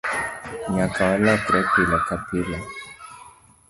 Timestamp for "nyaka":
0.73-1.01